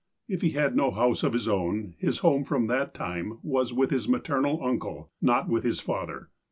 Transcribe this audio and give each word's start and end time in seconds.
(If 0.27 0.41
he 0.41 0.53
had 0.53 0.75
no 0.75 0.89
house 0.89 1.21
of 1.21 1.31
his 1.33 1.47
own, 1.47 1.93
his 1.99 2.17
home 2.25 2.43
from 2.43 2.65
that 2.65 2.95
time 2.95 3.37
was 3.43 3.71
with 3.71 3.91
his 3.91 4.09
maternal 4.09 4.59
uncle, 4.63 5.11
not 5.21 5.47
with 5.47 5.63
his 5.63 5.79
father.) 5.79 6.31